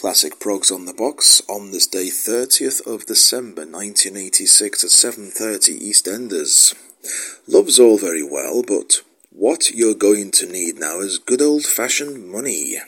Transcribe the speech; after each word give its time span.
Classic 0.00 0.38
Progs 0.38 0.72
on 0.72 0.86
the 0.86 0.94
Box 0.94 1.42
on 1.46 1.72
this 1.72 1.86
day 1.86 2.06
30th 2.06 2.80
of 2.86 3.04
December 3.04 3.66
1986 3.66 4.82
at 4.82 4.88
7.30 4.88 5.78
EastEnders. 5.78 6.74
Love's 7.46 7.78
all 7.78 7.98
very 7.98 8.22
well, 8.22 8.62
but 8.66 9.02
what 9.28 9.70
you're 9.70 9.92
going 9.92 10.30
to 10.30 10.50
need 10.50 10.78
now 10.78 11.00
is 11.00 11.18
good 11.18 11.42
old-fashioned 11.42 12.26
money. 12.26 12.78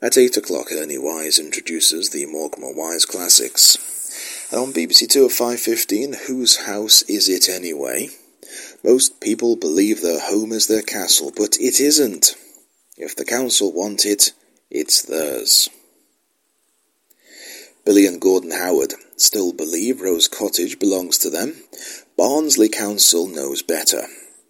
At 0.00 0.16
8 0.16 0.38
o'clock, 0.38 0.68
Ernie 0.72 0.96
Wise 0.96 1.38
introduces 1.38 2.08
the 2.08 2.24
Morecambe 2.24 2.74
Wise 2.74 3.04
Classics. 3.04 4.48
And 4.50 4.62
on 4.62 4.72
BBC 4.72 5.10
Two 5.10 5.26
at 5.26 5.32
5.15, 5.32 6.28
Whose 6.28 6.64
House 6.64 7.02
Is 7.02 7.28
It 7.28 7.46
Anyway? 7.46 8.08
Most 8.82 9.20
people 9.20 9.54
believe 9.54 10.00
their 10.00 10.20
home 10.20 10.52
is 10.52 10.66
their 10.66 10.80
castle, 10.80 11.30
but 11.36 11.58
it 11.60 11.78
isn't. 11.78 12.36
If 12.96 13.14
the 13.14 13.26
council 13.26 13.70
want 13.70 14.06
it, 14.06 14.32
it's 14.70 15.02
theirs. 15.02 15.68
Billy 17.84 18.06
and 18.06 18.20
Gordon 18.20 18.52
Howard 18.52 18.94
still 19.16 19.52
believe 19.52 20.00
Rose 20.00 20.28
Cottage 20.28 20.78
belongs 20.78 21.18
to 21.18 21.30
them. 21.30 21.54
Barnsley 22.16 22.68
Council 22.68 23.26
knows 23.26 23.62
better. 23.62 24.06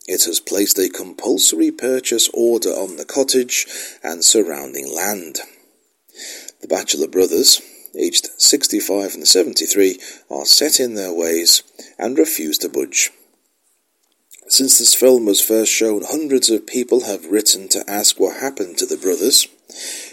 It 0.07 0.25
has 0.25 0.39
placed 0.39 0.79
a 0.79 0.89
compulsory 0.89 1.71
purchase 1.71 2.29
order 2.33 2.71
on 2.71 2.97
the 2.97 3.05
cottage 3.05 3.67
and 4.03 4.25
surrounding 4.25 4.95
land. 4.95 5.41
The 6.61 6.69
Bachelor 6.69 7.09
brothers, 7.09 7.61
aged 7.99 8.29
65 8.37 9.15
and 9.15 9.27
73, 9.27 9.99
are 10.31 10.45
set 10.45 10.79
in 10.79 10.95
their 10.95 11.13
ways 11.13 11.63
and 11.99 12.19
refuse 12.19 12.59
to 12.59 12.69
budge. 12.69 13.11
Since 14.49 14.79
this 14.79 14.95
film 14.95 15.25
was 15.25 15.41
first 15.41 15.73
shown, 15.73 16.05
hundreds 16.05 16.51
of 16.51 16.67
people 16.67 17.05
have 17.05 17.27
written 17.27 17.69
to 17.71 17.85
ask 17.89 18.21
what 18.21 18.41
happened 18.41 18.77
to 18.79 18.87
the 18.87 18.99
brothers. 18.99 19.49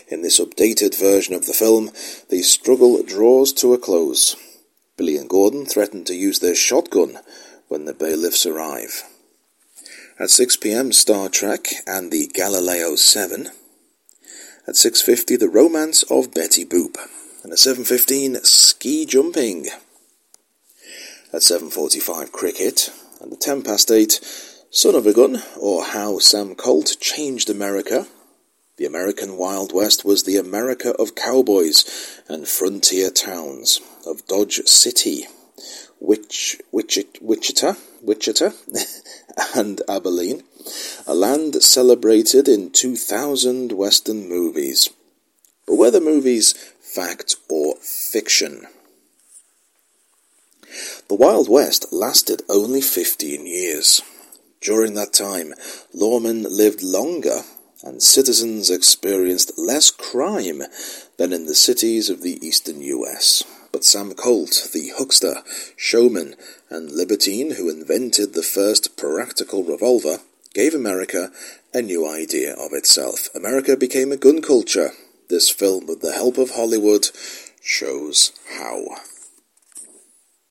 In 0.07 0.21
this 0.21 0.39
updated 0.39 0.99
version 0.99 1.33
of 1.33 1.45
the 1.45 1.53
film, 1.53 1.91
the 2.29 2.41
struggle 2.41 3.01
draws 3.03 3.53
to 3.53 3.73
a 3.73 3.77
close. 3.77 4.35
Billy 4.97 5.17
and 5.17 5.29
Gordon 5.29 5.65
threaten 5.65 6.03
to 6.05 6.15
use 6.15 6.39
their 6.39 6.55
shotgun 6.55 7.19
when 7.67 7.85
the 7.85 7.93
bailiffs 7.93 8.45
arrive. 8.45 9.03
At 10.19 10.29
6 10.29 10.57
p.m., 10.57 10.91
Star 10.91 11.29
Trek 11.29 11.67
and 11.87 12.11
the 12.11 12.27
Galileo 12.33 12.95
7. 12.95 13.47
At 14.67 14.75
6.50, 14.75 15.39
The 15.39 15.49
Romance 15.49 16.03
of 16.03 16.33
Betty 16.33 16.65
Boop. 16.65 16.97
And 17.43 17.51
at 17.51 17.57
7.15, 17.57 18.45
Ski 18.45 19.05
Jumping. 19.07 19.67
At 21.33 21.41
7.45, 21.41 22.31
Cricket 22.31 22.91
and 23.19 23.31
the 23.31 23.37
10 23.37 23.63
past 23.63 23.89
8, 23.89 24.19
Son 24.69 24.93
of 24.93 25.07
a 25.07 25.13
Gun, 25.13 25.41
or 25.59 25.85
How 25.85 26.19
Sam 26.19 26.53
Colt 26.53 26.97
Changed 26.99 27.49
America. 27.49 28.05
The 28.81 28.87
American 28.87 29.37
Wild 29.37 29.73
West 29.73 30.03
was 30.05 30.23
the 30.23 30.37
America 30.37 30.95
of 30.97 31.13
cowboys 31.13 31.85
and 32.27 32.47
frontier 32.47 33.11
towns, 33.11 33.79
of 34.07 34.25
Dodge 34.25 34.59
City, 34.65 35.27
Wich, 35.99 36.59
Wichita, 36.71 37.75
Wichita, 38.01 38.53
and 39.55 39.83
Abilene, 39.87 40.41
a 41.05 41.13
land 41.13 41.61
celebrated 41.61 42.47
in 42.47 42.71
2,000 42.71 43.71
Western 43.71 44.27
movies. 44.27 44.89
But 45.67 45.75
were 45.75 45.91
the 45.91 46.01
movies 46.01 46.53
fact 46.81 47.35
or 47.51 47.75
fiction? 47.75 48.65
The 51.07 51.13
Wild 51.13 51.47
West 51.47 51.93
lasted 51.93 52.41
only 52.49 52.81
15 52.81 53.45
years. 53.45 54.01
During 54.59 54.95
that 54.95 55.13
time, 55.13 55.53
lawmen 55.93 56.47
lived 56.49 56.81
longer 56.81 57.43
and 57.83 58.01
citizens 58.01 58.69
experienced 58.69 59.57
less 59.57 59.89
crime 59.89 60.61
than 61.17 61.33
in 61.33 61.45
the 61.45 61.55
cities 61.55 62.09
of 62.09 62.21
the 62.21 62.45
eastern 62.45 62.81
US. 62.81 63.43
But 63.71 63.85
Sam 63.85 64.13
Colt, 64.13 64.69
the 64.73 64.91
huckster, 64.97 65.43
showman, 65.75 66.35
and 66.69 66.91
libertine 66.91 67.51
who 67.51 67.69
invented 67.69 68.33
the 68.33 68.43
first 68.43 68.97
practical 68.97 69.63
revolver, 69.63 70.19
gave 70.53 70.73
America 70.73 71.31
a 71.73 71.81
new 71.81 72.07
idea 72.07 72.53
of 72.53 72.73
itself. 72.73 73.29
America 73.33 73.77
became 73.77 74.11
a 74.11 74.17
gun 74.17 74.41
culture. 74.41 74.91
This 75.29 75.49
film, 75.49 75.87
with 75.87 76.01
the 76.01 76.11
help 76.11 76.37
of 76.37 76.51
Hollywood, 76.51 77.09
shows 77.61 78.33
how. 78.57 78.83